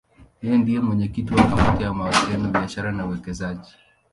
[0.41, 3.71] Yeye ndiye mwenyekiti wa Kamati ya Mawasiliano, Biashara na Uwekezaji.